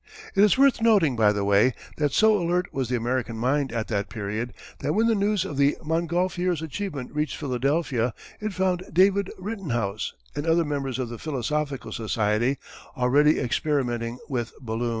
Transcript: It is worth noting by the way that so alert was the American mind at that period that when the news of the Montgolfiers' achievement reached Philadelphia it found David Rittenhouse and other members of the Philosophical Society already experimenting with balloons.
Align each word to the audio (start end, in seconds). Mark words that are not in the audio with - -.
It 0.35 0.43
is 0.43 0.57
worth 0.57 0.81
noting 0.81 1.15
by 1.15 1.31
the 1.31 1.43
way 1.45 1.75
that 1.97 2.11
so 2.11 2.35
alert 2.41 2.73
was 2.73 2.89
the 2.89 2.95
American 2.95 3.37
mind 3.37 3.71
at 3.71 3.87
that 3.89 4.09
period 4.09 4.51
that 4.79 4.93
when 4.93 5.05
the 5.05 5.13
news 5.13 5.45
of 5.45 5.57
the 5.57 5.77
Montgolfiers' 5.85 6.63
achievement 6.63 7.13
reached 7.13 7.37
Philadelphia 7.37 8.15
it 8.39 8.51
found 8.55 8.81
David 8.91 9.29
Rittenhouse 9.37 10.13
and 10.35 10.47
other 10.47 10.65
members 10.65 10.97
of 10.97 11.09
the 11.09 11.19
Philosophical 11.19 11.91
Society 11.91 12.57
already 12.97 13.39
experimenting 13.39 14.17
with 14.27 14.53
balloons. 14.59 14.89